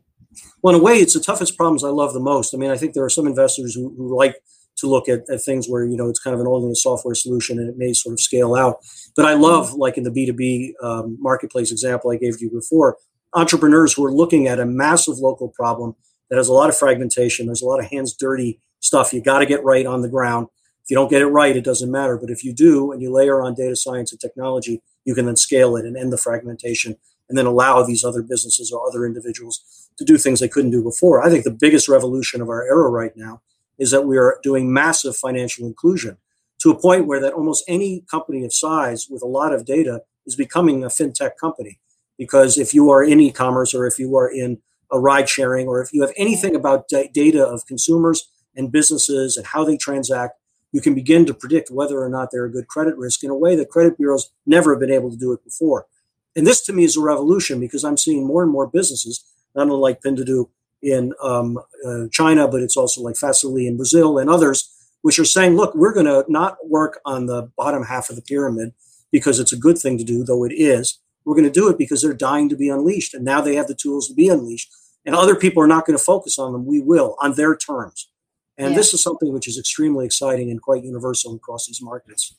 [0.64, 2.56] Well, in a way, it's the toughest problems I love the most.
[2.56, 4.36] I mean, I think there are some investors who, who like
[4.78, 7.16] to look at, at, things where, you know, it's kind of an only a software
[7.16, 8.78] solution and it may sort of scale out.
[9.16, 12.98] But I love, like in the B2B um, marketplace example I gave you before,
[13.34, 15.96] entrepreneurs who are looking at a massive local problem
[16.30, 17.46] that has a lot of fragmentation.
[17.46, 20.48] There's a lot of hands dirty stuff you got to get right on the ground.
[20.84, 22.18] If you don't get it right, it doesn't matter.
[22.18, 25.36] But if you do and you layer on data science and technology, you can then
[25.36, 29.90] scale it and end the fragmentation and then allow these other businesses or other individuals
[29.98, 31.24] to do things they couldn't do before.
[31.24, 33.42] I think the biggest revolution of our era right now
[33.78, 36.18] is that we are doing massive financial inclusion
[36.60, 40.02] to a point where that almost any company of size with a lot of data
[40.26, 41.80] is becoming a fintech company.
[42.18, 44.60] Because if you are in e-commerce or if you are in
[44.92, 49.38] a ride sharing, or if you have anything about d- data of consumers and businesses
[49.38, 50.38] and how they transact,
[50.72, 53.36] you can begin to predict whether or not they're a good credit risk in a
[53.36, 55.88] way that credit bureaus never have been able to do it before.
[56.36, 59.24] And this to me is a revolution because I'm seeing more and more businesses,
[59.56, 60.50] not only like Pinduoduo
[60.82, 64.70] in um, uh, China, but it's also like Facily in Brazil and others,
[65.02, 68.22] which are saying, look, we're going to not work on the bottom half of the
[68.22, 68.74] pyramid
[69.12, 71.00] because it's a good thing to do, though it is.
[71.26, 73.14] We're going to do it because they're dying to be unleashed.
[73.14, 74.72] And now they have the tools to be unleashed.
[75.06, 76.66] And other people are not going to focus on them.
[76.66, 78.10] We will on their terms.
[78.58, 78.78] And yeah.
[78.78, 82.36] this is something which is extremely exciting and quite universal across these markets.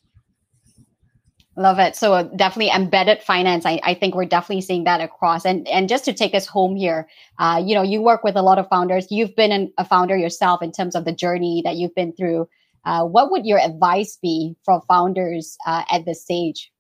[1.56, 1.96] Love it.
[1.96, 3.66] So uh, definitely embedded finance.
[3.66, 5.44] I, I think we're definitely seeing that across.
[5.44, 8.42] And and just to take us home here, uh, you know, you work with a
[8.42, 9.08] lot of founders.
[9.10, 12.48] You've been an, a founder yourself in terms of the journey that you've been through.
[12.84, 16.70] Uh, what would your advice be for founders uh, at this stage?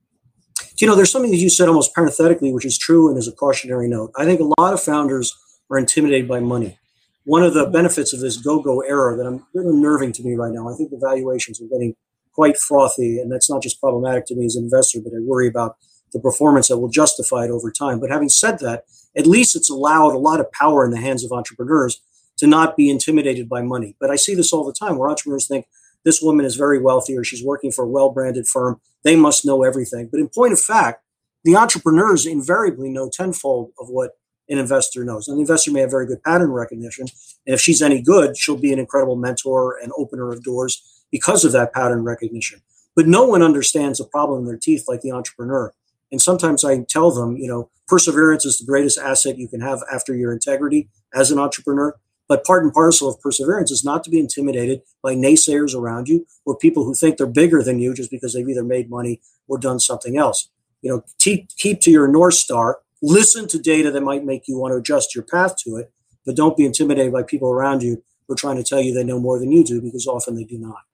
[0.80, 3.32] You know, there's something that you said almost parenthetically, which is true and is a
[3.32, 4.12] cautionary note.
[4.16, 5.36] I think a lot of founders
[5.70, 6.78] are intimidated by money.
[7.24, 10.52] One of the benefits of this go-go era that I'm really unnerving to me right
[10.52, 10.70] now.
[10.70, 11.94] I think the valuations are getting
[12.32, 15.46] quite frothy, and that's not just problematic to me as an investor, but I worry
[15.46, 15.76] about
[16.14, 18.00] the performance that will justify it over time.
[18.00, 21.24] But having said that, at least it's allowed a lot of power in the hands
[21.24, 22.00] of entrepreneurs
[22.38, 23.96] to not be intimidated by money.
[24.00, 25.66] But I see this all the time where entrepreneurs think
[26.04, 28.80] this woman is very wealthy or she's working for a well branded firm.
[29.04, 30.08] They must know everything.
[30.10, 31.02] But in point of fact,
[31.44, 34.12] the entrepreneurs invariably know tenfold of what
[34.48, 35.28] an investor knows.
[35.28, 37.06] And the investor may have very good pattern recognition.
[37.46, 41.44] And if she's any good, she'll be an incredible mentor and opener of doors because
[41.44, 42.60] of that pattern recognition.
[42.94, 45.72] But no one understands a problem in their teeth like the entrepreneur.
[46.12, 49.80] And sometimes I tell them, you know, perseverance is the greatest asset you can have
[49.92, 51.94] after your integrity as an entrepreneur.
[52.30, 56.28] But part and parcel of perseverance is not to be intimidated by naysayers around you
[56.44, 59.58] or people who think they're bigger than you just because they've either made money or
[59.58, 60.48] done something else.
[60.80, 64.56] You know, keep, keep to your North Star, listen to data that might make you
[64.56, 65.92] want to adjust your path to it,
[66.24, 69.02] but don't be intimidated by people around you who are trying to tell you they
[69.02, 70.84] know more than you do because often they do not.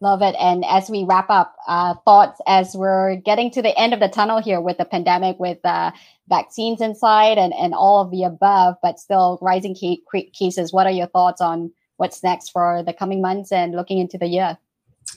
[0.00, 0.36] Love it.
[0.38, 4.08] And as we wrap up, uh, thoughts as we're getting to the end of the
[4.08, 5.90] tunnel here with the pandemic, with uh,
[6.28, 10.72] vaccines inside and, and all of the above, but still rising ca- cases.
[10.72, 14.28] What are your thoughts on what's next for the coming months and looking into the
[14.28, 14.56] year?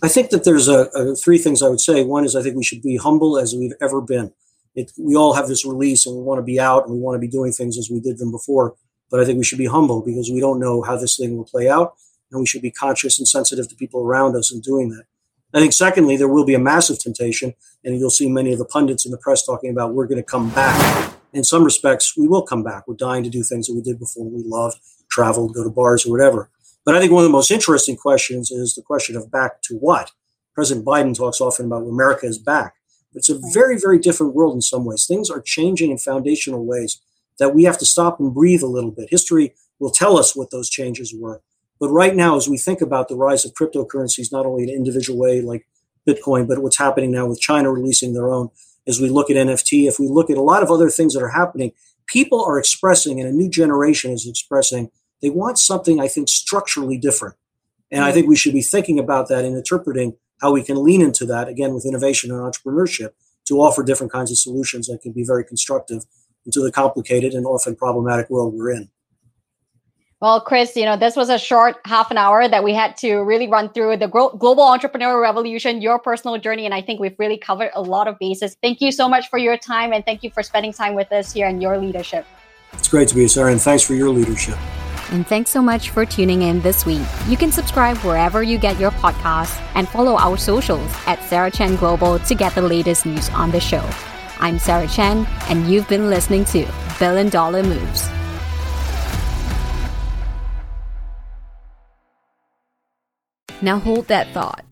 [0.02, 2.04] I think that there's a, a three things I would say.
[2.04, 4.34] One is I think we should be humble as we've ever been.
[4.74, 7.15] It, we all have this release and we want to be out and we want
[7.15, 8.76] to be doing things as we did them before.
[9.12, 11.46] But I think we should be humble because we don't know how this thing will
[11.46, 11.94] play out
[12.32, 15.04] and we should be conscious and sensitive to people around us in doing that.
[15.54, 18.65] I think, secondly, there will be a massive temptation, and you'll see many of the
[18.65, 21.13] pundits in the press talking about we're going to come back.
[21.34, 22.88] In some respects, we will come back.
[22.88, 24.29] We're dying to do things that we did before.
[24.29, 24.75] We love
[25.10, 26.50] travel, go to bars, or whatever.
[26.86, 29.75] But I think one of the most interesting questions is the question of back to
[29.75, 30.12] what.
[30.56, 32.75] President Biden talks often about America is back.
[33.13, 35.06] It's a very, very different world in some ways.
[35.06, 37.02] Things are changing in foundational ways
[37.40, 39.10] that we have to stop and breathe a little bit.
[39.10, 41.42] History will tell us what those changes were.
[41.82, 44.75] But right now, as we think about the rise of cryptocurrencies, not only in an
[44.75, 45.67] individual way like
[46.08, 48.50] Bitcoin, but what's happening now with China releasing their own,
[48.88, 51.23] as we look at NFT, if we look at a lot of other things that
[51.23, 51.71] are happening,
[52.06, 54.92] people are expressing, and a new generation is expressing,
[55.23, 57.36] they want something, I think, structurally different.
[57.90, 61.02] And I think we should be thinking about that and interpreting how we can lean
[61.02, 63.13] into that, again, with innovation and entrepreneurship
[63.46, 66.04] to offer different kinds of solutions that can be very constructive
[66.46, 68.90] into the complicated and often problematic world we're in.
[70.22, 73.22] Well, Chris, you know, this was a short half an hour that we had to
[73.22, 76.65] really run through the gro- global entrepreneurial revolution, your personal journey.
[76.65, 78.56] And I think we've really covered a lot of bases.
[78.62, 81.34] Thank you so much for your time and thank you for spending time with us
[81.34, 82.28] here and your leadership.
[82.74, 84.60] It's great to be here, Sarah, and thanks for your leadership.
[85.10, 87.02] And thanks so much for tuning in this week.
[87.28, 91.78] You can subscribe wherever you get your podcasts and follow our socials at Sarah Chen
[91.78, 93.90] Global to get the latest news on the show.
[94.40, 98.08] I'm Sarah Chen, and you've been listening to Billion Dollar Moves.
[103.62, 104.65] Now hold that thought.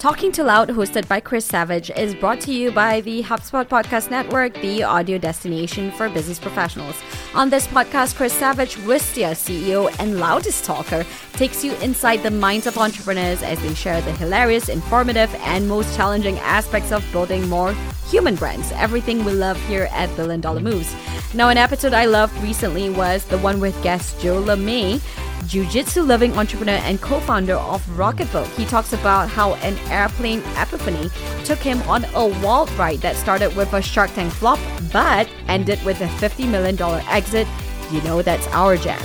[0.00, 4.10] Talking Too Loud, hosted by Chris Savage, is brought to you by the HubSpot Podcast
[4.10, 7.00] Network, the audio destination for business professionals.
[7.34, 12.66] On this podcast, Chris Savage, Wistia CEO and loudest talker, takes you inside the minds
[12.66, 17.72] of entrepreneurs as they share the hilarious, informative, and most challenging aspects of building more
[18.10, 18.72] human brands.
[18.72, 20.94] Everything we love here at Billion Dollar Moves.
[21.32, 25.00] Now, an episode I loved recently was the one with guest Joe LeMay
[25.46, 28.46] Jiu-Jitsu loving entrepreneur and co-founder of Rocketbook.
[28.56, 31.10] He talks about how an airplane epiphany
[31.44, 34.58] took him on a wild ride that started with a Shark Tank flop
[34.92, 37.46] but ended with a $50 million exit.
[37.90, 39.02] You know that's our jam.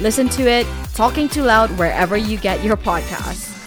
[0.00, 3.57] Listen to it, talking too loud wherever you get your podcasts.